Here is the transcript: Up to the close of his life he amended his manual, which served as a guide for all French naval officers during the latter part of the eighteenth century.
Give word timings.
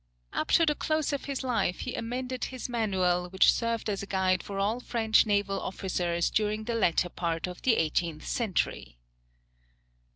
Up 0.33 0.47
to 0.53 0.65
the 0.65 0.73
close 0.73 1.13
of 1.13 1.25
his 1.25 1.43
life 1.43 1.81
he 1.81 1.93
amended 1.93 2.45
his 2.45 2.67
manual, 2.67 3.29
which 3.29 3.53
served 3.53 3.87
as 3.87 4.01
a 4.01 4.07
guide 4.07 4.41
for 4.41 4.57
all 4.57 4.79
French 4.79 5.27
naval 5.27 5.61
officers 5.61 6.31
during 6.31 6.63
the 6.63 6.73
latter 6.73 7.07
part 7.09 7.45
of 7.45 7.61
the 7.61 7.75
eighteenth 7.75 8.25
century. 8.25 8.97